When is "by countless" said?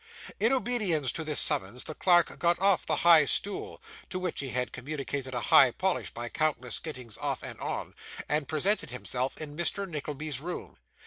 6.09-6.79